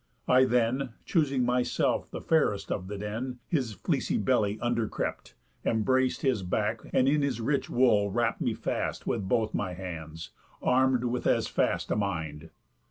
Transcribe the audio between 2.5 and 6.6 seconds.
of the den, His fleecy belly under crept, embrac'd His